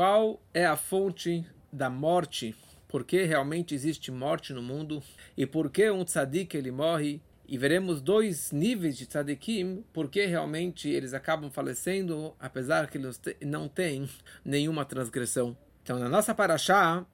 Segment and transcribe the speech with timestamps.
[0.00, 2.56] qual é a fonte da morte,
[2.88, 5.02] por que realmente existe morte no mundo
[5.36, 7.20] e por que um tzadik ele morre.
[7.46, 13.68] E veremos dois níveis de tzadikim, porque realmente eles acabam falecendo, apesar que eles não
[13.68, 14.08] têm
[14.42, 15.54] nenhuma transgressão.
[15.82, 17.04] Então, na nossa paraxá,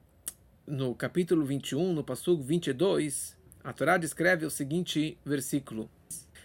[0.65, 3.35] no capítulo 21, no passugo 22,
[3.65, 5.89] a Torá descreve o seguinte versículo: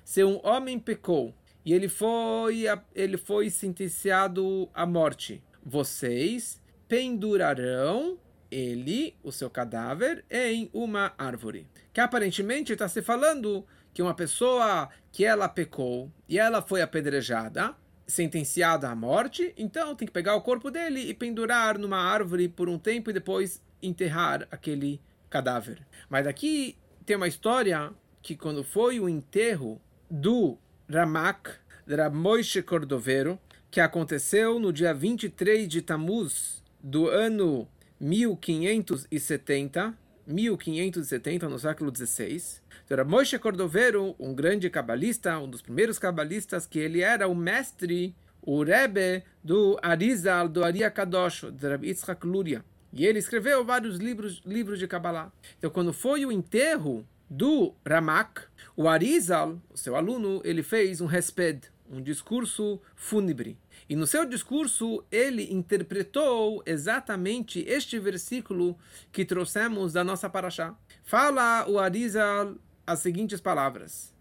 [0.05, 1.33] Se um homem pecou
[1.65, 2.65] e ele foi,
[2.97, 8.19] ele foi sentenciado à morte, vocês pendurarão
[8.51, 11.67] ele, o seu cadáver, em uma árvore.
[11.93, 17.75] Que aparentemente está se falando que uma pessoa que ela pecou e ela foi apedrejada,
[18.07, 22.69] sentenciada à morte, então tem que pegar o corpo dele e pendurar numa árvore por
[22.69, 25.01] um tempo e depois enterrar aquele
[25.31, 25.87] cadáver.
[26.11, 30.59] Mas aqui tem uma história que quando foi o enterro do
[30.89, 31.51] Ramak,
[31.89, 33.39] Ramoishe Cordovero,
[33.73, 37.67] que aconteceu no dia 23 de Tammuz do ano
[37.99, 42.61] 1570, 1570, no século XVI.
[42.85, 48.15] Então, Moshe Cordovero, um grande cabalista, um dos primeiros cabalistas, que ele era o mestre,
[48.43, 52.63] o Rebbe do Arizal, do Aria Kadosh, de Rabbi Yitzhak Luria.
[52.93, 55.33] E ele escreveu vários livros, livros de Kabbalah.
[55.57, 58.43] Então, quando foi o enterro do Ramak,
[58.77, 63.59] o Arizal, seu aluno, ele fez um resped, um discurso fúnebre.
[63.89, 68.79] E no seu discurso, ele interpretou exatamente este versículo
[69.11, 70.75] que trouxemos da nossa paraxá.
[71.05, 72.55] Fala o Arizal
[72.87, 74.13] as seguintes palavras.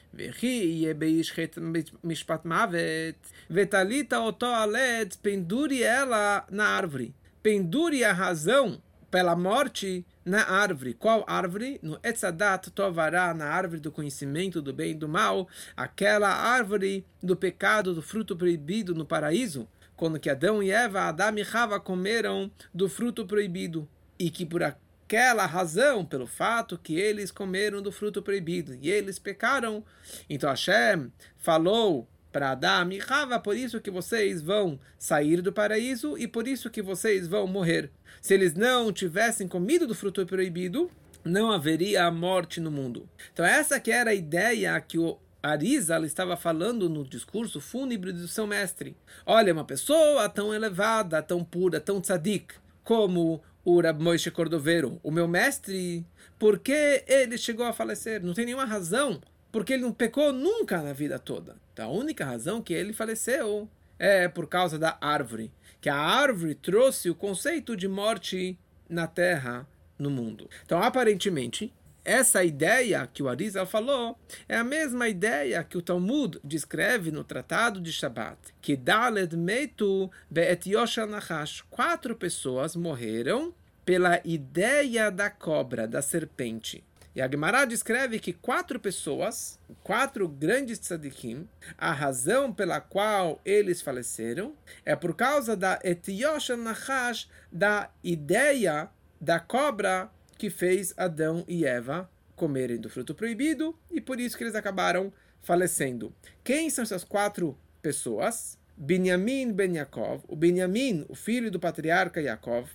[5.15, 7.15] pendure ela na árvore.
[7.41, 8.81] Pendure a razão
[9.11, 10.93] pela morte na árvore.
[10.93, 11.79] Qual árvore?
[11.83, 17.35] No Etzadat Tovará, na árvore do conhecimento do bem e do mal, aquela árvore do
[17.35, 22.49] pecado, do fruto proibido no paraíso, quando que Adão e Eva, Adão e Rava comeram
[22.73, 23.87] do fruto proibido,
[24.17, 29.19] e que por aquela razão, pelo fato que eles comeram do fruto proibido, e eles
[29.19, 29.83] pecaram,
[30.29, 36.17] então Hashem falou para Adão e Rava, por isso que vocês vão sair do paraíso
[36.17, 37.91] e por isso que vocês vão morrer.
[38.21, 40.89] Se eles não tivessem comido do fruto proibido,
[41.23, 43.07] não haveria a morte no mundo.
[43.33, 48.27] Então essa que era a ideia que o Arizal estava falando no discurso fúnebre do
[48.27, 48.95] seu mestre.
[49.25, 52.53] Olha, uma pessoa tão elevada, tão pura, tão tzadik,
[52.83, 56.05] como o Rab Moshe Cordovero, o meu mestre,
[56.37, 58.23] por que ele chegou a falecer?
[58.23, 61.57] Não tem nenhuma razão porque ele não pecou nunca na vida toda.
[61.73, 63.69] Então, a única razão que ele faleceu
[63.99, 68.57] é por causa da árvore, que a árvore trouxe o conceito de morte
[68.89, 69.67] na terra,
[69.97, 70.49] no mundo.
[70.65, 71.73] Então, aparentemente,
[72.03, 74.17] essa ideia que o Arizal falou
[74.49, 80.09] é a mesma ideia que o Talmud descreve no Tratado de Shabbat, que Daled Meitu
[80.29, 81.63] Be'et Yoshal Nahash.
[81.69, 83.53] Quatro pessoas morreram
[83.85, 86.83] pela ideia da cobra, da serpente.
[87.13, 93.81] E a Gemara descreve que quatro pessoas, quatro grandes tzadikim, a razão pela qual eles
[93.81, 94.55] faleceram
[94.85, 98.89] é por causa da etiosh nachash, da ideia
[99.19, 104.43] da cobra que fez Adão e Eva comerem do fruto proibido e por isso que
[104.43, 106.13] eles acabaram falecendo.
[106.43, 108.57] Quem são essas quatro pessoas?
[108.77, 112.69] Binyamin ben Yaakov, o Binyamin, o filho do patriarca Yaakov,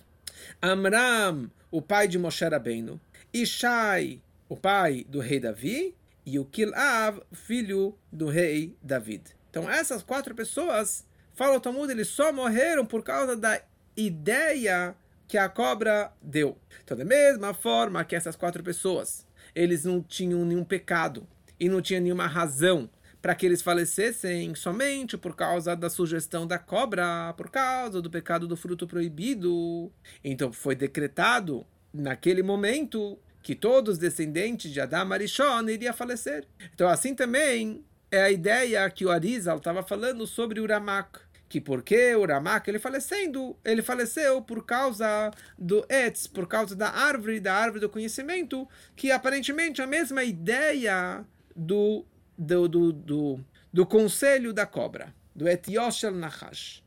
[0.61, 3.01] Amram, o pai de Moshe Rabbeinu,
[3.33, 5.95] Ishai, o pai do rei Davi,
[6.27, 9.23] e o Kilav, filho do rei David.
[9.49, 13.61] Então essas quatro pessoas, fala o Talmud, eles só morreram por causa da
[13.95, 14.93] ideia
[15.25, 16.57] que a cobra deu.
[16.83, 19.25] Então da mesma forma que essas quatro pessoas,
[19.55, 21.25] eles não tinham nenhum pecado
[21.57, 22.89] e não tinha nenhuma razão
[23.21, 28.49] para que eles falecessem somente por causa da sugestão da cobra, por causa do pecado
[28.49, 29.89] do fruto proibido.
[30.21, 36.45] Então foi decretado naquele momento que todos os descendentes de Adam Arishon iriam falecer.
[36.73, 37.81] Então, assim também
[38.11, 41.21] é a ideia que o Arizal estava falando sobre o Ramak.
[41.47, 46.89] Que porque o Ramak, ele falecendo, ele faleceu por causa do Etz, por causa da
[46.89, 48.67] árvore, da árvore do conhecimento,
[48.97, 51.25] que aparentemente é a mesma ideia
[51.55, 52.03] do,
[52.37, 56.83] do, do, do, do conselho da cobra, do Etioshel Nahash.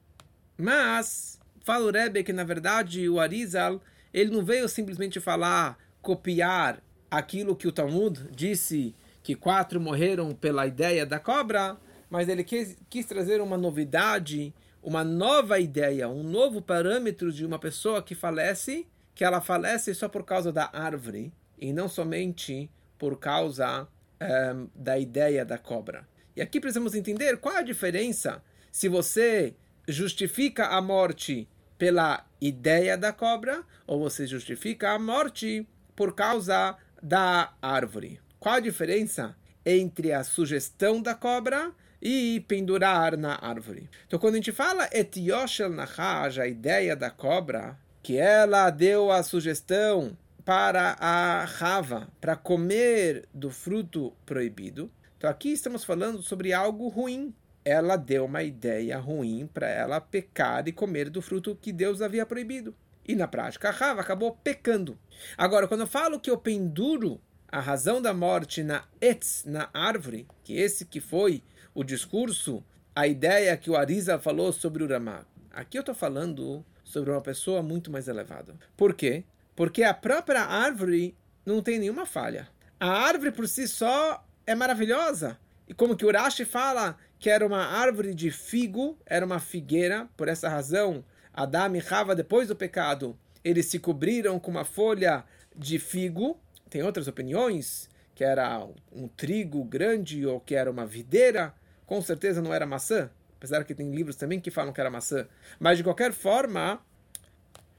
[0.58, 3.80] Mas, fala o Rebbe que na verdade o Arizal,
[4.12, 10.66] ele não veio simplesmente falar copiar aquilo que o Talmud disse que quatro morreram pela
[10.66, 11.76] ideia da cobra,
[12.08, 17.58] mas ele quis, quis trazer uma novidade, uma nova ideia, um novo parâmetro de uma
[17.58, 23.18] pessoa que falece, que ela falece só por causa da árvore e não somente por
[23.18, 23.86] causa um,
[24.20, 26.08] eh, da ideia da cobra.
[26.34, 29.54] E aqui precisamos entender qual a diferença se você
[29.86, 37.52] justifica a morte pela ideia da cobra, ou você justifica a morte por causa da
[37.60, 38.20] árvore.
[38.38, 43.88] Qual a diferença entre a sugestão da cobra e pendurar na árvore?
[44.06, 49.22] Então, quando a gente fala etioshel nahaj, a ideia da cobra, que ela deu a
[49.22, 54.90] sugestão para a rava, para comer do fruto proibido.
[55.16, 57.34] Então, aqui estamos falando sobre algo ruim,
[57.64, 62.24] ela deu uma ideia ruim para ela pecar e comer do fruto que Deus havia
[62.24, 62.74] proibido.
[63.10, 64.96] E na prática, a Rava acabou pecando.
[65.36, 70.28] Agora, quando eu falo que eu penduro a razão da morte na etz, na árvore,
[70.44, 71.42] que esse que foi
[71.74, 72.62] o discurso,
[72.94, 75.26] a ideia que o Arisa falou sobre o Ramá.
[75.50, 78.54] Aqui eu estou falando sobre uma pessoa muito mais elevada.
[78.76, 79.24] Por quê?
[79.56, 82.46] Porque a própria árvore não tem nenhuma falha.
[82.78, 85.36] A árvore por si só é maravilhosa.
[85.66, 90.28] E como que Urashi fala que era uma árvore de figo, era uma figueira, por
[90.28, 95.24] essa razão, Adão e Rava, depois do pecado, eles se cobriram com uma folha
[95.54, 96.38] de figo.
[96.68, 101.54] Tem outras opiniões, que era um trigo grande ou que era uma videira.
[101.86, 105.26] Com certeza não era maçã, apesar que tem livros também que falam que era maçã.
[105.58, 106.80] Mas de qualquer forma,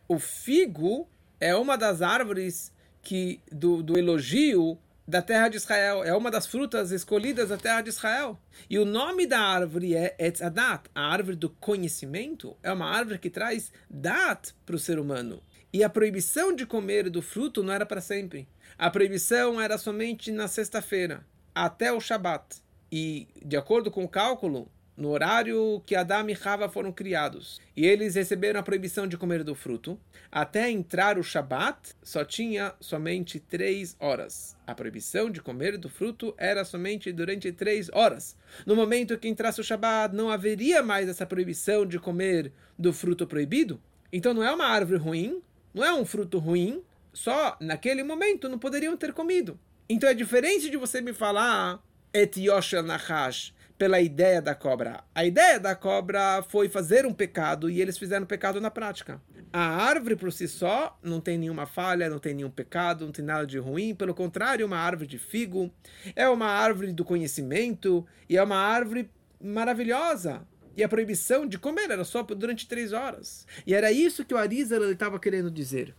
[0.08, 1.08] o figo
[1.40, 4.78] é uma das árvores que do, do elogio
[5.08, 6.04] da terra de Israel.
[6.04, 8.40] É uma das frutas escolhidas da terra de Israel.
[8.70, 12.56] E o nome da árvore é Etzadat, a árvore do conhecimento.
[12.64, 15.42] É uma árvore que traz dat para o ser humano.
[15.74, 18.48] E a proibição de comer do fruto não era para sempre.
[18.78, 22.62] A proibição era somente na sexta-feira, até o Shabat.
[22.92, 27.86] E, de acordo com o cálculo, no horário que Adão e Rava foram criados, e
[27.86, 30.00] eles receberam a proibição de comer do fruto,
[30.32, 34.56] até entrar o Shabat, só tinha somente três horas.
[34.66, 38.38] A proibição de comer do fruto era somente durante três horas.
[38.66, 43.28] No momento que entrasse o Shabat, não haveria mais essa proibição de comer do fruto
[43.28, 43.82] proibido.
[44.14, 45.42] Então não é uma árvore ruim,
[45.74, 46.84] não é um fruto ruim,
[47.14, 49.60] só naquele momento não poderiam ter comido.
[49.90, 51.82] Então é diferente de você me falar
[52.14, 55.04] et yoshel nachash, pela ideia da cobra.
[55.16, 59.20] A ideia da cobra foi fazer um pecado e eles fizeram pecado na prática.
[59.52, 63.26] A árvore por si só não tem nenhuma falha, não tem nenhum pecado, não tem
[63.26, 63.96] nada de ruim.
[63.96, 65.74] Pelo contrário, é uma árvore de figo,
[66.16, 69.10] é uma árvore do conhecimento e é uma árvore
[69.44, 70.48] maravilhosa.
[70.78, 73.48] E a proibição de comer era só durante três horas.
[73.66, 75.96] E era isso que o Arizal estava querendo dizer.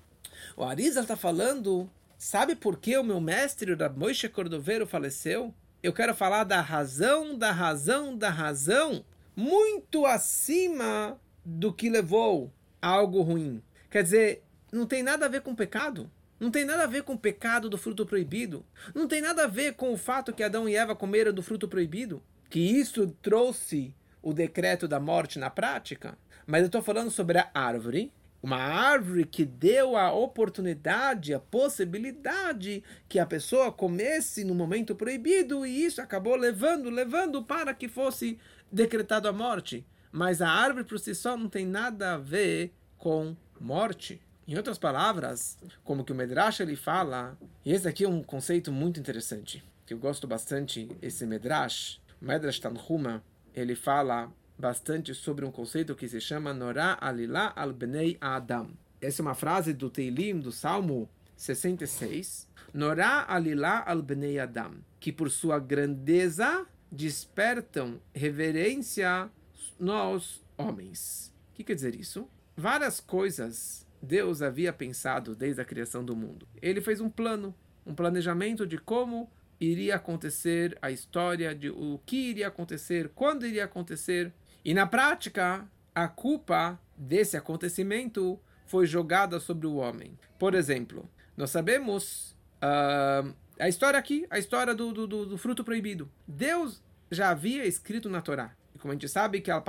[0.57, 5.53] O Arizal está falando, sabe por que o meu mestre, o Moishe Cordoveiro, faleceu?
[5.83, 12.89] Eu quero falar da razão, da razão, da razão, muito acima do que levou a
[12.89, 13.61] algo ruim.
[13.91, 16.11] Quer dizer, não tem nada a ver com pecado.
[16.39, 18.65] Não tem nada a ver com o pecado do fruto proibido.
[18.95, 21.69] Não tem nada a ver com o fato que Adão e Eva comeram do fruto
[21.69, 22.23] proibido.
[22.49, 26.17] Que isso trouxe o decreto da morte na prática.
[26.47, 28.13] Mas eu estou falando sobre a árvore
[28.43, 35.65] uma árvore que deu a oportunidade, a possibilidade que a pessoa comesse no momento proibido
[35.65, 38.39] e isso acabou levando, levando para que fosse
[38.71, 39.87] decretado a morte.
[40.11, 44.21] Mas a árvore por si só não tem nada a ver com morte.
[44.47, 48.73] Em outras palavras, como que o Medrash ele fala, e esse aqui é um conceito
[48.73, 53.23] muito interessante, que eu gosto bastante, esse Medrash, Medrash Tanhuma,
[53.55, 58.71] ele fala bastante sobre um conceito que se chama Norá Alilá al Bnei Adam.
[59.01, 62.49] Essa é uma frase do Teilim, do Salmo 66.
[62.73, 69.31] Norá Alilá al Bnei Adam, que por sua grandeza despertam reverência
[69.79, 71.33] nos homens.
[71.51, 72.29] O que quer dizer isso?
[72.57, 76.47] Várias coisas Deus havia pensado desde a criação do mundo.
[76.61, 77.55] Ele fez um plano,
[77.87, 79.31] um planejamento de como
[79.61, 84.33] iria acontecer a história, de o que iria acontecer, quando iria acontecer,
[84.65, 90.17] e na prática, a culpa desse acontecimento foi jogada sobre o homem.
[90.39, 96.11] Por exemplo, nós sabemos uh, a história aqui, a história do, do, do, fruto proibido.
[96.27, 98.53] Deus já havia escrito na Torá.
[98.75, 99.61] E como a gente sabe que a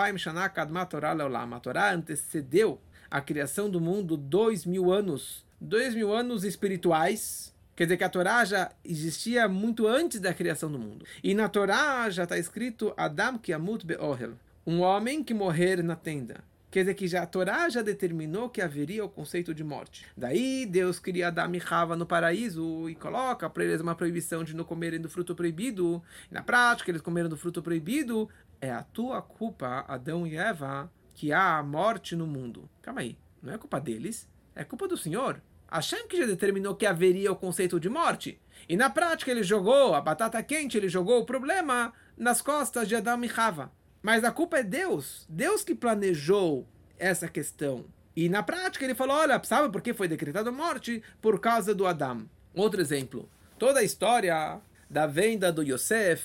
[1.59, 5.45] Torá antecedeu a criação do mundo dois mil anos.
[5.59, 10.71] Dois mil anos espirituais, Quer dizer que a Torá já existia muito antes da criação
[10.71, 11.05] do mundo.
[11.23, 14.33] E na Torá já está escrito Adam Kiamut Be'ohel
[14.65, 16.43] um homem que morrer na tenda.
[16.71, 20.07] Quer dizer que já a Torá já determinou que haveria o conceito de morte.
[20.17, 24.55] Daí Deus cria Adam e Rava no paraíso e coloca para eles uma proibição de
[24.55, 26.01] não comerem do fruto proibido.
[26.31, 28.27] E na prática, eles comeram do fruto proibido.
[28.59, 32.67] É a tua culpa, Adão e Eva, que há a morte no mundo.
[32.81, 35.39] Calma aí, não é culpa deles, é culpa do Senhor.
[35.71, 38.39] Hashem que já determinou que haveria o conceito de morte.
[38.67, 42.95] E na prática ele jogou a batata quente, ele jogou o problema nas costas de
[42.95, 43.71] Adão e Rava.
[44.03, 45.25] Mas a culpa é Deus.
[45.29, 46.67] Deus que planejou
[46.99, 47.85] essa questão.
[48.13, 51.01] E na prática ele falou, olha, sabe por que foi decretada a morte?
[51.21, 52.29] Por causa do Adam.
[52.53, 56.21] Outro exemplo, toda a história da venda do Yosef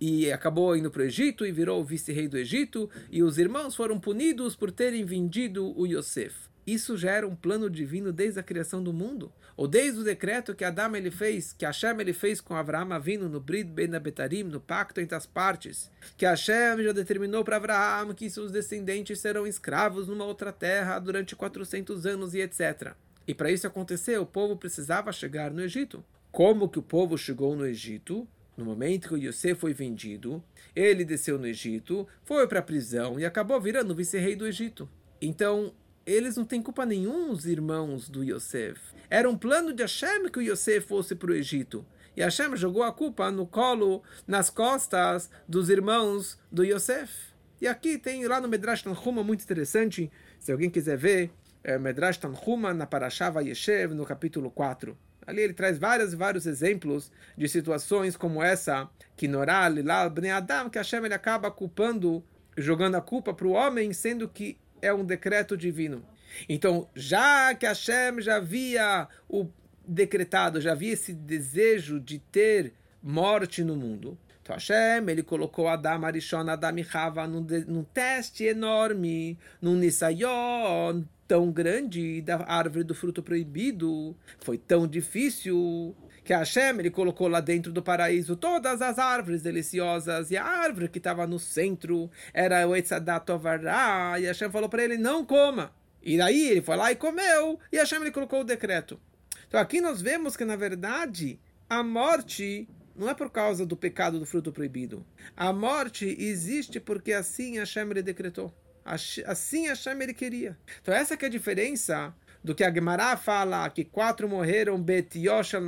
[0.00, 3.98] e acabou indo para o Egito e virou vice-rei do Egito e os irmãos foram
[3.98, 6.34] punidos por terem vendido o Yosef.
[6.66, 10.52] Isso já era um plano divino desde a criação do mundo, ou desde o decreto
[10.52, 14.42] que Adão ele fez, que Hashem ele fez com Abraão vindo no Brit Ben Abetarim,
[14.42, 19.46] no pacto entre as partes, que Hashem já determinou para Abraão que seus descendentes serão
[19.46, 22.94] escravos numa outra terra durante 400 anos e etc.
[23.28, 26.04] E para isso acontecer, o povo precisava chegar no Egito.
[26.32, 28.26] Como que o povo chegou no Egito?
[28.56, 30.42] No momento que Yosef foi vendido,
[30.74, 34.88] ele desceu no Egito, foi para a prisão e acabou virando vice-rei do Egito.
[35.20, 35.72] Então,
[36.06, 38.80] eles não têm culpa nenhuma, os irmãos do Yosef.
[39.10, 41.84] Era um plano de Hashem que o Yosef fosse para o Egito.
[42.16, 47.12] E Hashem jogou a culpa no colo, nas costas dos irmãos do Yosef.
[47.60, 51.30] E aqui tem lá no Medrash Tanhuma muito interessante, se alguém quiser ver,
[51.64, 54.96] é Medrash Tanhuma na Parashava Yeshev, no capítulo 4.
[55.26, 60.70] Ali ele traz vários vários exemplos de situações como essa, que Noral, lá, Bnei Adam,
[60.70, 62.22] que Hashem ele acaba culpando,
[62.56, 66.04] jogando a culpa para o homem, sendo que é um decreto divino.
[66.48, 69.48] Então, já que Hashem já havia o
[69.86, 76.04] decretado, já havia esse desejo de ter morte no mundo, então Hashem, ele colocou Adam
[76.04, 82.94] Arishon, Adam e Hava num, num teste enorme, num Nisayon tão grande da árvore do
[82.94, 84.16] fruto proibido.
[84.38, 90.32] Foi tão difícil que Hashem ele colocou lá dentro do paraíso todas as árvores deliciosas
[90.32, 94.82] e a árvore que estava no centro era o Etzadat Tovará e Hashem falou para
[94.82, 95.72] ele não coma.
[96.02, 99.00] E daí ele foi lá e comeu e Hashem ele colocou o decreto.
[99.46, 101.38] Então aqui nós vemos que na verdade
[101.70, 105.06] a morte não é por causa do pecado do fruto proibido.
[105.36, 108.52] A morte existe porque assim Hashem ele decretou.
[108.84, 110.58] Assim Hashem ele queria.
[110.82, 112.12] Então essa que é a diferença
[112.46, 115.62] do que a Gemara fala que quatro morreram Bet Yoshel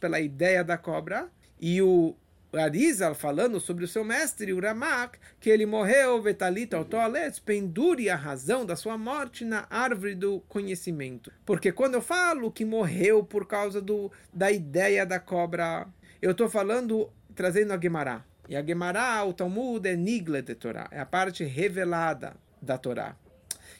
[0.00, 1.28] pela ideia da cobra,
[1.60, 2.16] e o
[2.50, 8.08] Arizal falando sobre o seu mestre, o Ramak, que ele morreu, Vetalita, o Toalet, pendure
[8.08, 11.30] a razão da sua morte na árvore do conhecimento.
[11.44, 15.86] Porque quando eu falo que morreu por causa do, da ideia da cobra,
[16.22, 18.24] eu estou falando, trazendo a Gemara.
[18.48, 23.14] E a Gemara, o Talmud, é Nigla de Torá, é a parte revelada da Torá,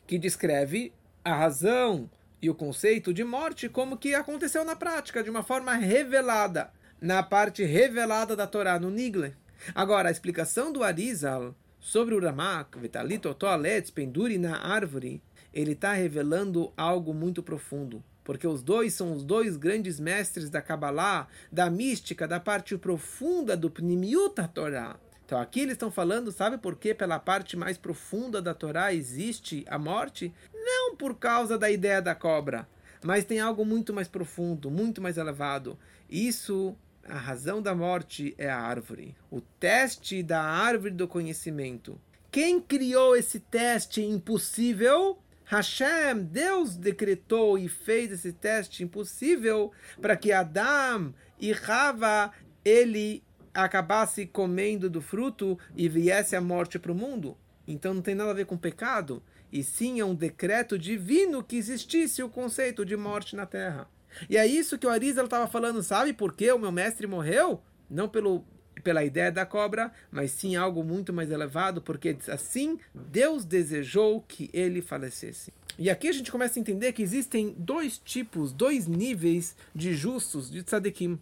[0.06, 0.92] que descreve
[1.24, 2.10] a razão
[2.44, 6.70] e o conceito de morte como que aconteceu na prática, de uma forma revelada,
[7.00, 9.34] na parte revelada da Torá, no Nigle.
[9.74, 15.22] Agora, a explicação do Arizal sobre o Ramak, Vitalito Toaletz, pendure na árvore,
[15.54, 18.04] ele está revelando algo muito profundo.
[18.22, 23.56] Porque os dois são os dois grandes mestres da Kabbalah, da mística, da parte profunda
[23.56, 24.98] do Pnimiut Torá.
[25.24, 29.64] Então aqui eles estão falando, sabe por que pela parte mais profunda da Torá existe
[29.66, 30.34] a morte?
[30.64, 32.66] Não por causa da ideia da cobra,
[33.02, 35.78] mas tem algo muito mais profundo, muito mais elevado.
[36.08, 36.74] Isso,
[37.06, 39.14] a razão da morte é a árvore.
[39.30, 42.00] O teste da árvore do conhecimento.
[42.30, 45.18] Quem criou esse teste impossível?
[45.44, 52.32] Hashem, Deus decretou e fez esse teste impossível para que Adam e Rava
[52.64, 57.36] ele acabasse comendo do fruto e viesse a morte para o mundo.
[57.68, 59.22] Então não tem nada a ver com pecado,
[59.54, 63.88] e sim é um decreto divino que existisse o conceito de morte na terra.
[64.28, 67.62] E é isso que o Arizal estava falando, sabe por que o meu mestre morreu?
[67.88, 68.44] Não pelo,
[68.82, 74.50] pela ideia da cobra, mas sim algo muito mais elevado, porque assim Deus desejou que
[74.52, 75.52] ele falecesse.
[75.78, 80.50] E aqui a gente começa a entender que existem dois tipos, dois níveis de justos,
[80.50, 81.16] de tzadikim.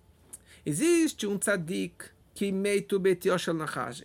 [0.64, 2.06] Existe um tzadik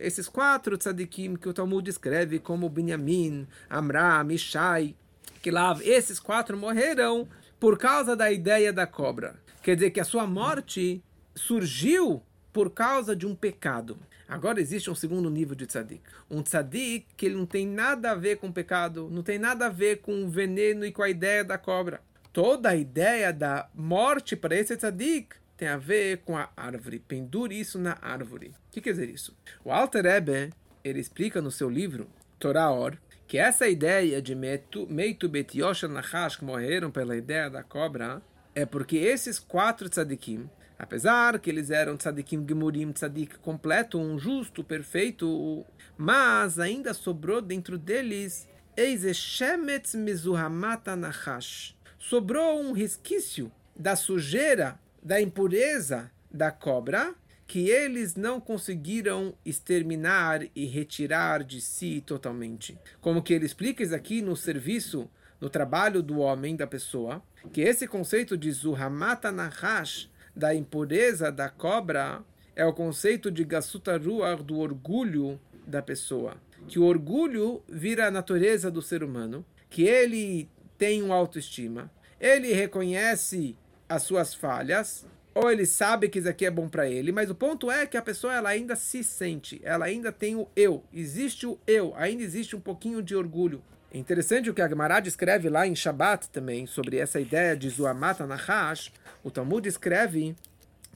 [0.00, 4.94] Esses quatro tzadikim que o Talmud descreve como Binyamin, Amram, Ishai,
[5.42, 9.36] Kilav, esses quatro morreram por causa da ideia da cobra.
[9.62, 11.02] Quer dizer que a sua morte
[11.34, 13.98] surgiu por causa de um pecado.
[14.28, 16.02] Agora existe um segundo nível de tzadik.
[16.30, 19.70] Um tzadik que ele não tem nada a ver com pecado, não tem nada a
[19.70, 22.02] ver com o veneno e com a ideia da cobra.
[22.32, 27.00] Toda a ideia da morte para esse tzadik tem a ver com a árvore.
[27.00, 28.54] Pendure isso na árvore.
[28.68, 29.36] O que quer dizer isso?
[29.64, 32.96] O Alter Ebe, ele explica no seu livro, Torah Or,
[33.26, 38.22] que essa ideia de Meitu Bet Yoshel Nachash, que morreram pela ideia da cobra,
[38.54, 40.48] é porque esses quatro tzadikim,
[40.78, 47.76] apesar que eles eram tzadikim gemurim, tzadik completo, um justo, perfeito, mas ainda sobrou dentro
[47.76, 51.76] deles Eizeshemetz Mizuhamata Nachash.
[51.98, 57.14] Sobrou um resquício da sujeira da impureza da cobra
[57.46, 62.78] que eles não conseguiram exterminar e retirar de si totalmente.
[63.00, 65.10] Como que ele explica isso aqui no serviço
[65.40, 67.22] no trabalho do homem, da pessoa,
[67.54, 72.22] que esse conceito de Zuhamata Nahash, da impureza da cobra,
[72.54, 76.36] é o conceito de Gasutaruar, do orgulho da pessoa.
[76.66, 82.52] Que o orgulho vira a natureza do ser humano, que ele tem uma autoestima, ele
[82.52, 83.56] reconhece
[83.88, 87.34] as suas falhas, ou ele sabe que isso aqui é bom para ele, mas o
[87.34, 91.46] ponto é que a pessoa ela ainda se sente, ela ainda tem o eu, existe
[91.46, 93.62] o eu, ainda existe um pouquinho de orgulho.
[93.90, 97.70] É interessante o que a Gemara escreve lá em Shabat também, sobre essa ideia de
[97.70, 98.92] Zuamata Nahash.
[99.24, 100.36] O Talmud escreve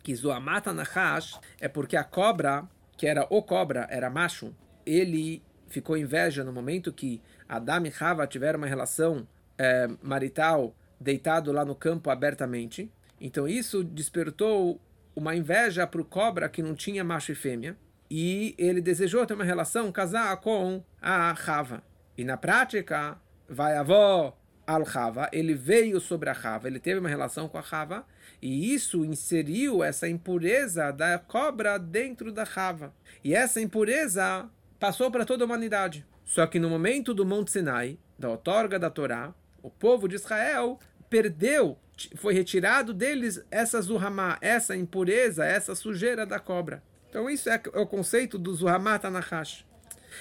[0.03, 2.69] que Zuamata Nahash é porque a cobra,
[2.99, 8.27] que era o cobra, era macho, ele ficou inveja no momento que Adam e Hava
[8.27, 12.91] tiveram uma relação é, marital deitado lá no campo abertamente.
[13.21, 14.81] Então isso despertou
[15.15, 17.77] uma inveja para o cobra que não tinha macho e fêmea.
[18.11, 21.83] E ele desejou ter uma relação, casar com a Hava.
[22.17, 23.17] E na prática,
[23.49, 27.65] vai avó al Hava, ele veio sobre a Hava, ele teve uma relação com a
[27.69, 28.07] Hava,
[28.41, 32.95] e isso inseriu essa impureza da cobra dentro da Hava.
[33.25, 36.07] E essa impureza passou para toda a humanidade.
[36.25, 40.79] Só que no momento do Monte Sinai, da outorga da Torá, o povo de Israel
[41.13, 41.77] perdeu,
[42.17, 46.83] foi retirado deles essa zuhamá, essa impureza, essa sujeira da cobra.
[47.11, 49.67] Então isso é o conceito do zuhamá tanahash.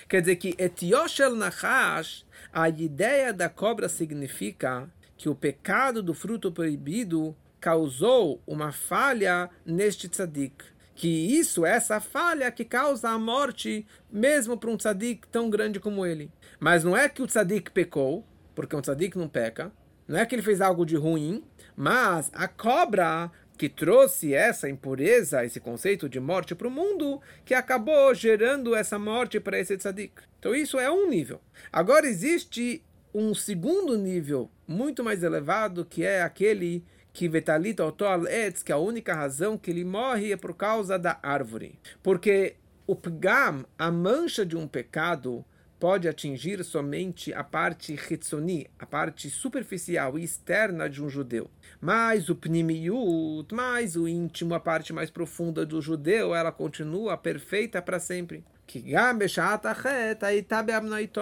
[0.10, 6.51] Quer dizer que Etioshel Nahash, a ideia da cobra significa que o pecado do fruto
[6.51, 10.65] proibido causou uma falha neste tzadik.
[10.93, 16.05] Que isso, essa falha que causa a morte, mesmo para um tzadik tão grande como
[16.05, 16.29] ele.
[16.60, 19.71] Mas não é que o tzadik pecou, porque um tzadik não peca,
[20.08, 21.43] não é que ele fez algo de ruim,
[21.75, 27.53] mas a cobra que trouxe essa impureza, esse conceito de morte para o mundo, que
[27.53, 30.13] acabou gerando essa morte para esse tzadik.
[30.39, 31.39] Então isso é um nível.
[31.72, 38.63] Agora existe um segundo nível, muito mais elevado, que é aquele que Vetalita Otol Etz,
[38.63, 41.77] que a única razão que ele morre é por causa da árvore.
[42.01, 42.55] Porque
[42.87, 45.46] o pgam, a mancha de um pecado,
[45.81, 51.50] pode atingir somente a parte hitzoni, a parte superficial e externa de um judeu.
[51.81, 57.81] Mas o pnimiut, mais o íntimo, a parte mais profunda do judeu, ela continua perfeita
[57.81, 58.46] para sempre.
[58.67, 58.94] Que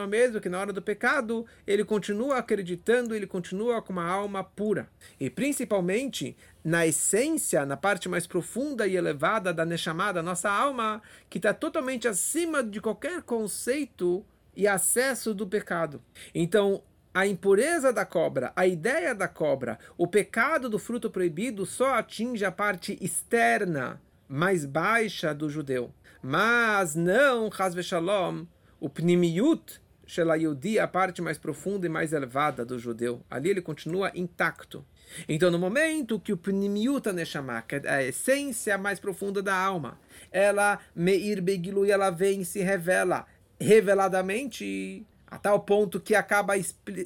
[0.10, 4.90] mesmo que na hora do pecado ele continua acreditando, ele continua com uma alma pura.
[5.18, 11.02] E principalmente na essência, na parte mais profunda e elevada da Neshama, da nossa alma,
[11.30, 14.26] que está totalmente acima de qualquer conceito
[14.60, 16.02] e acesso do pecado.
[16.36, 21.94] Então, a impureza da cobra, a ideia da cobra, o pecado do fruto proibido só
[21.94, 25.94] atinge a parte externa, mais baixa do judeu.
[26.22, 28.46] Mas não, Hasve Shalom,
[28.82, 33.24] o pnimiut Shelayudi, a parte mais profunda e mais elevada do judeu.
[33.30, 34.86] Ali ele continua intacto.
[35.28, 39.98] Então, no momento que o pnimiut Neshama, que é a essência mais profunda da alma,
[40.32, 43.26] ela, Meir Begilu, ela vem e se revela,
[43.60, 46.54] reveladamente, a tal ponto que acaba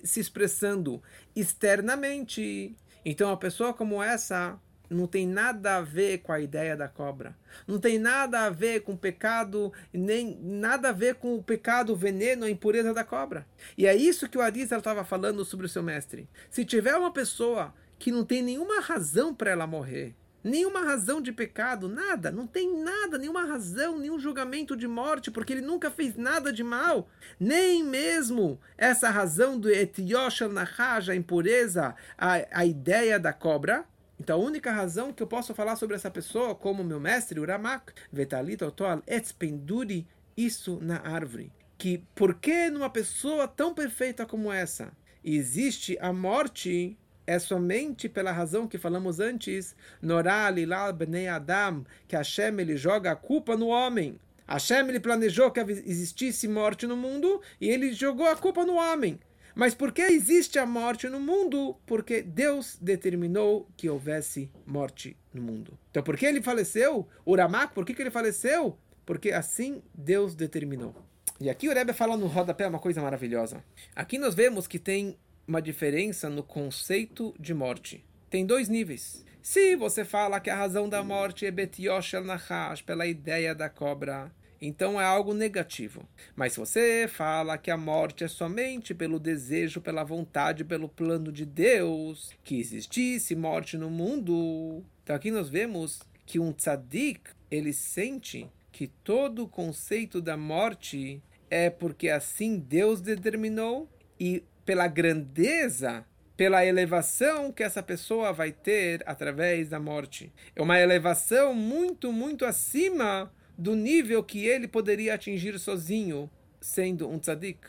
[0.04, 1.02] se expressando
[1.36, 2.76] externamente.
[3.04, 7.36] Então, uma pessoa como essa não tem nada a ver com a ideia da cobra.
[7.68, 11.94] Não tem nada a ver com o pecado, nem nada a ver com o pecado,
[11.94, 13.46] o veneno, a impureza da cobra.
[13.78, 16.30] E é isso que o Arizal estava falando sobre o seu mestre.
[16.50, 20.14] Se tiver uma pessoa que não tem nenhuma razão para ela morrer,
[20.44, 25.54] nenhuma razão de pecado, nada, não tem nada, nenhuma razão, nenhum julgamento de morte, porque
[25.54, 27.08] ele nunca fez nada de mal,
[27.40, 33.86] nem mesmo essa razão do etioshel nahaj, a impureza, a, a ideia da cobra.
[34.20, 37.46] Então a única razão que eu posso falar sobre essa pessoa, como meu mestre, o
[37.46, 41.52] Ramak, Vetalita Otoal Etspenduri, isso na árvore.
[41.78, 44.92] Que por que numa pessoa tão perfeita como essa
[45.24, 52.16] existe a morte é somente pela razão que falamos antes, Norá Lilal Bnei Adam, que
[52.16, 54.20] Hashem ele joga a culpa no homem.
[54.48, 59.20] Hashem ele planejou que existisse morte no mundo e ele jogou a culpa no homem.
[59.56, 61.78] Mas por que existe a morte no mundo?
[61.86, 65.78] Porque Deus determinou que houvesse morte no mundo.
[65.92, 67.08] Então, por que ele faleceu?
[67.26, 68.78] Uramak, por que, que ele faleceu?
[69.06, 70.96] Porque assim Deus determinou.
[71.40, 73.64] E aqui o Rebbe fala no rodapé uma coisa maravilhosa.
[73.96, 78.04] Aqui nós vemos que tem uma diferença no conceito de morte.
[78.30, 79.26] Tem dois níveis.
[79.42, 83.70] Se você fala que a razão da morte é Betiosh el Nahash, pela ideia da
[83.70, 86.08] cobra, então é algo negativo.
[86.34, 91.30] Mas se você fala que a morte é somente pelo desejo, pela vontade, pelo plano
[91.32, 97.74] de Deus, que existisse morte no mundo, então aqui nós vemos que um tzadik, ele
[97.74, 106.06] sente que todo o conceito da morte é porque assim Deus determinou e pela grandeza,
[106.36, 110.32] pela elevação que essa pessoa vai ter através da morte.
[110.56, 117.20] É uma elevação muito, muito acima do nível que ele poderia atingir sozinho, sendo um
[117.20, 117.60] tzadik.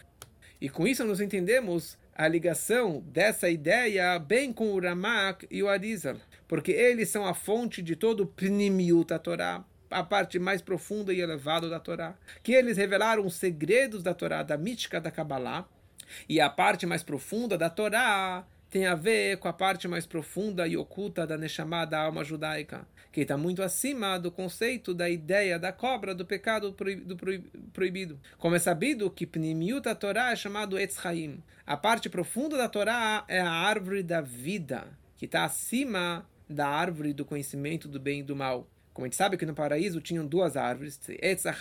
[0.60, 5.68] E com isso nós entendemos a ligação dessa ideia bem com o Ramak e o
[5.68, 10.62] Arizal, porque eles são a fonte de todo o Pnimiut da Torá, a parte mais
[10.62, 15.10] profunda e elevada da Torá, que eles revelaram os segredos da Torá, da mística da
[15.10, 15.68] Kabbalah,
[16.28, 20.66] e a parte mais profunda da Torá tem a ver com a parte mais profunda
[20.66, 25.60] e oculta da Neshama, da alma judaica, que está muito acima do conceito da ideia
[25.60, 27.16] da cobra, do pecado do
[27.72, 28.18] proibido.
[28.36, 31.40] Como é sabido que Pnimiut Torá é chamado Etz Haim.
[31.64, 37.12] A parte profunda da Torá é a árvore da vida, que está acima da árvore
[37.12, 38.68] do conhecimento do bem e do mal.
[38.94, 41.54] Como a gente sabe que no paraíso tinham duas árvores, Etz a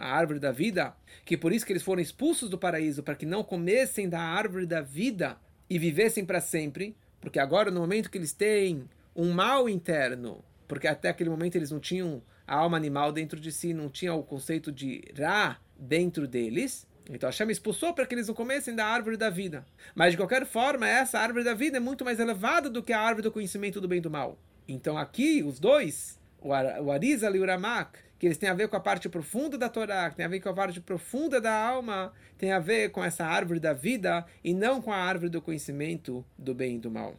[0.00, 0.92] árvore da vida,
[1.24, 4.66] que por isso que eles foram expulsos do paraíso, para que não comessem da árvore
[4.66, 5.38] da vida,
[5.70, 10.88] e vivessem para sempre, porque agora, no momento que eles têm um mal interno, porque
[10.88, 14.24] até aquele momento eles não tinham a alma animal dentro de si, não tinha o
[14.24, 19.16] conceito de Ra dentro deles, então Hashem expulsou para que eles não comessem da árvore
[19.16, 19.64] da vida.
[19.94, 23.00] Mas de qualquer forma, essa árvore da vida é muito mais elevada do que a
[23.00, 24.38] árvore do conhecimento do bem e do mal.
[24.68, 28.76] Então aqui, os dois, o Arizal e o Ramak, que eles têm a ver com
[28.76, 32.12] a parte profunda da Torá, que tem a ver com a parte profunda da alma,
[32.36, 36.24] tem a ver com essa árvore da vida e não com a árvore do conhecimento
[36.36, 37.14] do bem e do mal.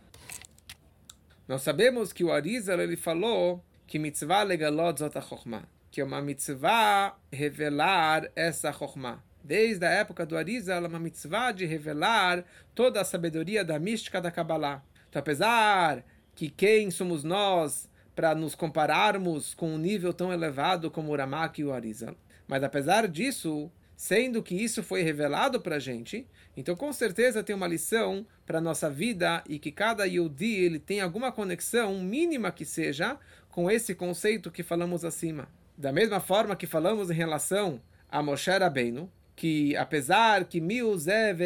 [1.48, 5.14] Nós sabemos que o Arizal ele falou que mitzvah legalot zot
[5.92, 9.22] que é uma mitzvah revelar essa chokhmah.
[9.44, 14.22] Desde a época do Arizal, é uma mitzvah de revelar toda a sabedoria da mística
[14.22, 14.84] da Kabbalah.
[15.10, 16.06] Então, apesar
[16.36, 21.62] que quem somos nós para nos compararmos com um nível tão elevado como o Ramak
[21.62, 22.16] e o Arizal.
[22.48, 27.56] Mas apesar disso, sendo que isso foi revelado para a gente, então com certeza tem
[27.56, 32.52] uma lição para a nossa vida e que cada Yodi ele tem alguma conexão, mínima
[32.52, 33.18] que seja,
[33.50, 35.48] com esse conceito que falamos acima.
[35.78, 41.40] Da mesma forma que falamos em relação a Moshe Rabbeinu, que apesar que mil Zev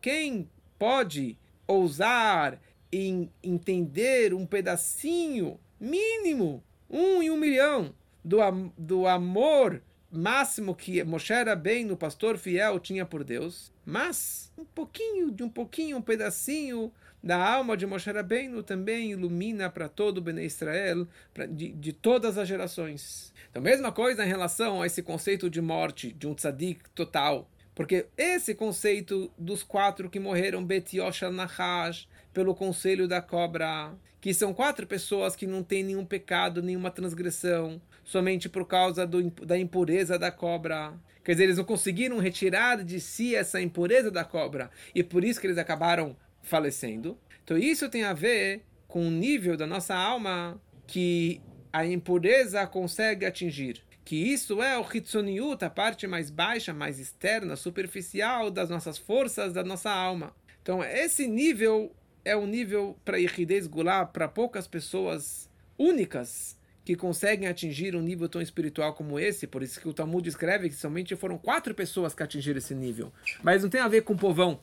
[0.00, 2.58] quem pode ousar
[2.92, 8.38] em entender um pedacinho mínimo, um em um milhão, do,
[8.76, 15.30] do amor máximo que Moshe bem no pastor fiel, tinha por Deus, mas um pouquinho,
[15.30, 20.20] de um pouquinho, um pedacinho da alma de Moshe Rabbeinu também ilumina para todo o
[20.20, 23.32] Bnei Israel, pra, de, de todas as gerações.
[23.50, 27.48] Então, mesma coisa em relação a esse conceito de morte, de um tzadik total.
[27.74, 34.32] Porque esse conceito dos quatro que morreram, Bet Yoshel Nahash, pelo conselho da cobra, que
[34.32, 39.58] são quatro pessoas que não têm nenhum pecado, nenhuma transgressão, somente por causa do, da
[39.58, 40.94] impureza da cobra.
[41.24, 45.40] Quer dizer, eles não conseguiram retirar de si essa impureza da cobra, e por isso
[45.40, 47.18] que eles acabaram falecendo.
[47.44, 51.40] Então isso tem a ver com o nível da nossa alma que
[51.72, 53.82] a impureza consegue atingir.
[54.04, 59.52] Que isso é o Hitsuniut, a parte mais baixa, mais externa, superficial das nossas forças,
[59.52, 60.34] da nossa alma.
[60.60, 67.48] Então, esse nível é um nível para Yehidez Gulá, para poucas pessoas únicas que conseguem
[67.48, 69.46] atingir um nível tão espiritual como esse.
[69.46, 73.12] Por isso que o Talmud escreve que somente foram quatro pessoas que atingiram esse nível.
[73.42, 74.60] Mas não tem a ver com o povão.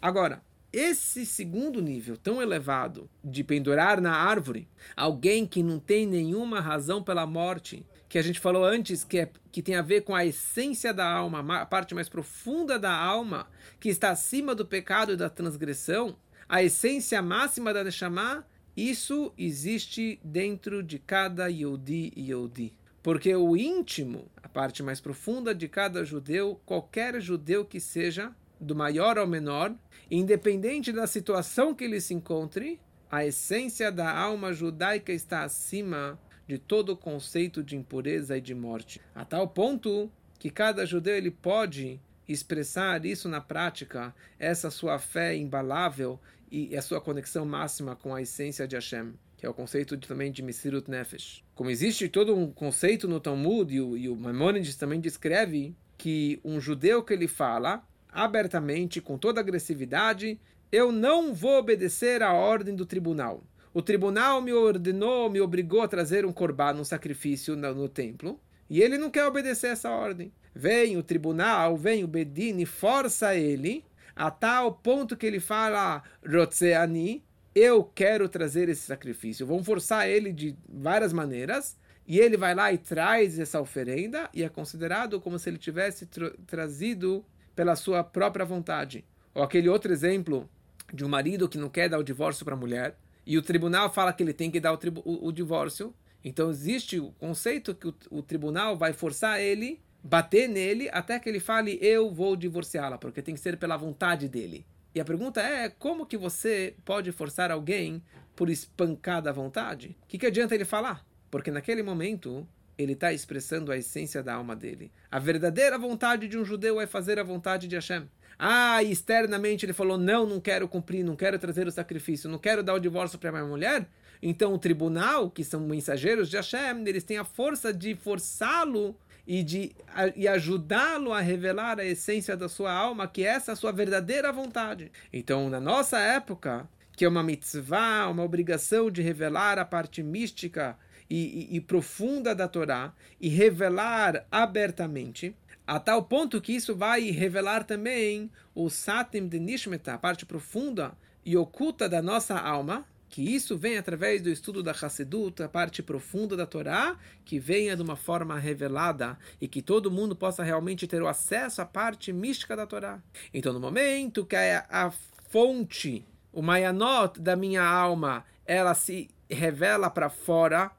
[0.00, 6.60] Agora, esse segundo nível tão elevado de pendurar na árvore, alguém que não tem nenhuma
[6.60, 10.14] razão pela morte, que a gente falou antes, que, é, que tem a ver com
[10.14, 13.48] a essência da alma, a parte mais profunda da alma,
[13.80, 16.16] que está acima do pecado e da transgressão,
[16.54, 22.72] a essência máxima da Neshama, isso existe dentro de cada Yodi e Yodi.
[23.02, 28.72] Porque o íntimo, a parte mais profunda de cada judeu, qualquer judeu que seja, do
[28.72, 29.74] maior ao menor,
[30.08, 36.56] independente da situação que ele se encontre, a essência da alma judaica está acima de
[36.56, 39.00] todo o conceito de impureza e de morte.
[39.12, 45.36] A tal ponto que cada judeu ele pode expressar isso na prática, essa sua fé
[45.36, 46.18] imbalável
[46.50, 50.06] e a sua conexão máxima com a essência de Hashem, que é o conceito de,
[50.06, 51.42] também de Mesirut Nefesh.
[51.54, 56.40] Como existe todo um conceito no Talmud, e o, e o Maimonides também descreve que
[56.44, 60.38] um judeu que ele fala abertamente, com toda agressividade,
[60.70, 63.42] eu não vou obedecer à ordem do tribunal.
[63.72, 68.40] O tribunal me ordenou, me obrigou a trazer um corbá, um sacrifício no, no templo,
[68.70, 70.32] e ele não quer obedecer essa ordem.
[70.54, 76.02] Vem o tribunal, vem o Bedin e força ele a tal ponto que ele fala,
[76.24, 79.46] Rotseani, eu quero trazer esse sacrifício.
[79.46, 84.42] Vão forçar ele de várias maneiras, e ele vai lá e traz essa oferenda, e
[84.42, 87.24] é considerado como se ele tivesse tra trazido
[87.56, 89.04] pela sua própria vontade.
[89.34, 90.48] Ou aquele outro exemplo
[90.92, 93.92] de um marido que não quer dar o divórcio para a mulher, e o tribunal
[93.92, 95.94] fala que ele tem que dar o, o, o divórcio.
[96.22, 101.28] Então existe o conceito que o, o tribunal vai forçar ele, bater nele, até que
[101.28, 104.66] ele fale, eu vou divorciá-la, porque tem que ser pela vontade dele.
[104.94, 108.02] E a pergunta é, como que você pode forçar alguém
[108.36, 109.96] por espancar da vontade?
[110.02, 111.04] O que, que adianta ele falar?
[111.30, 114.92] Porque naquele momento, ele está expressando a essência da alma dele.
[115.10, 118.08] A verdadeira vontade de um judeu é fazer a vontade de Hashem.
[118.38, 122.62] Ah, externamente ele falou: não, não quero cumprir, não quero trazer o sacrifício, não quero
[122.62, 123.88] dar o divórcio para minha mulher.
[124.22, 129.42] Então o tribunal, que são mensageiros de Hashem, eles têm a força de forçá-lo e
[129.42, 129.74] de
[130.16, 134.32] e ajudá-lo a revelar a essência da sua alma, que é essa a sua verdadeira
[134.32, 134.92] vontade.
[135.12, 140.76] Então, na nossa época, que é uma mitzvah, uma obrigação de revelar a parte mística
[141.08, 145.34] e, e, e profunda da Torá e revelar abertamente,
[145.66, 150.92] a tal ponto que isso vai revelar também o satim de Nishmeta, a parte profunda
[151.24, 152.84] e oculta da nossa alma,
[153.14, 157.76] que isso vem através do estudo da Hassedut, a parte profunda da Torá, que venha
[157.76, 162.12] de uma forma revelada e que todo mundo possa realmente ter o acesso à parte
[162.12, 163.00] mística da Torá.
[163.32, 164.92] Então, no momento que a, a
[165.28, 170.72] fonte, o Mayanot da minha alma, ela se revela para fora,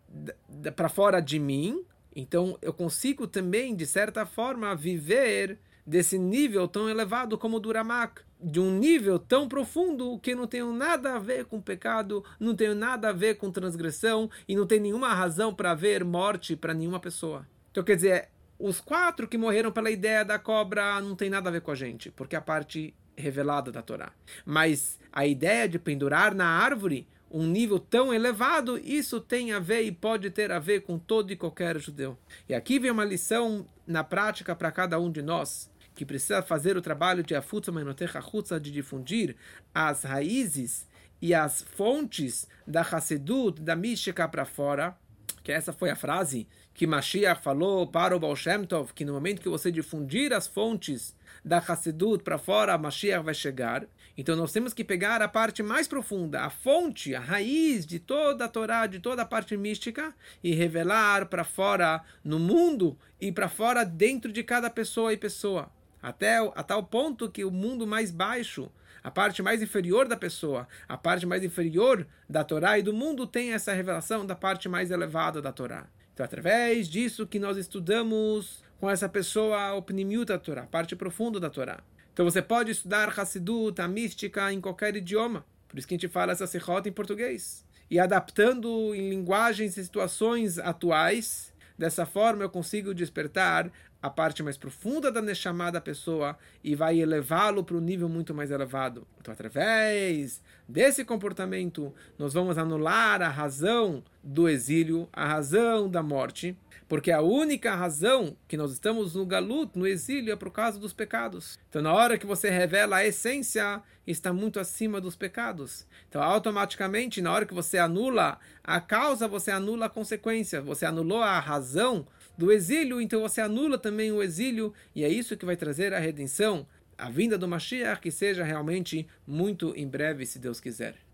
[0.76, 6.89] para fora de mim, então eu consigo também, de certa forma, viver desse nível tão
[6.89, 11.19] elevado como o do Ramak, de um nível tão profundo que não tem nada a
[11.19, 15.54] ver com pecado, não tem nada a ver com transgressão e não tem nenhuma razão
[15.54, 17.48] para haver morte para nenhuma pessoa.
[17.71, 21.52] Então quer dizer, os quatro que morreram pela ideia da cobra não tem nada a
[21.52, 24.12] ver com a gente, porque é a parte revelada da Torá.
[24.45, 29.82] Mas a ideia de pendurar na árvore um nível tão elevado, isso tem a ver
[29.82, 32.17] e pode ter a ver com todo e qualquer judeu.
[32.48, 36.75] E aqui vem uma lição na prática para cada um de nós, que precisa fazer
[36.75, 39.36] o trabalho de afutza menotecha chutza, de difundir
[39.73, 40.86] as raízes
[41.21, 44.95] e as fontes da Hassedut, da mística para fora,
[45.41, 49.13] que essa foi a frase que Mashiach falou para o Baal Shem Tov, que no
[49.13, 53.88] momento que você difundir as fontes da Hassedut para fora, Mashiach vai chegar.
[54.17, 58.45] Então nós temos que pegar a parte mais profunda, a fonte, a raiz de toda
[58.45, 63.47] a Torá, de toda a parte mística, e revelar para fora no mundo e para
[63.47, 65.71] fora dentro de cada pessoa e pessoa.
[66.06, 68.72] Até a tal ponto que o mundo mais baixo,
[69.04, 73.26] a parte mais inferior da pessoa, a parte mais inferior da Torá e do mundo
[73.26, 75.88] tem essa revelação da parte mais elevada da Torá.
[76.13, 81.39] Então, através disso que nós estudamos com essa pessoa Pnimiut da Torá, a parte profunda
[81.39, 81.80] da Torá.
[82.13, 85.44] Então você pode estudar Hassidut, a mística, em qualquer idioma.
[85.68, 87.65] Por isso que a gente fala essa serrota em português.
[87.89, 93.72] E adaptando em linguagens e situações atuais, dessa forma eu consigo despertar
[94.06, 98.36] a parte mais profunda da Neshama da pessoa e vai elevá-lo para um nível muito
[98.36, 99.08] mais elevado.
[99.20, 106.56] Então, através desse comportamento, nós vamos anular a razão do exílio, a razão da morte,
[106.88, 110.94] porque a única razão que nós estamos no galut, no exílio, é por causa dos
[110.94, 111.58] pecados.
[111.68, 115.88] Então, na hora que você revela a essência, está muito acima dos pecados.
[116.08, 120.62] Então, automaticamente, na hora que você anula a causa, você anula a consequência.
[120.62, 122.06] Você anulou a razão
[122.38, 126.00] do exílio, então você anula também o exílio, e é isso que vai trazer a
[126.00, 126.67] redenção,
[126.98, 131.05] a vinda do Mashiach, que seja realmente muito em breve, se Deus quiser.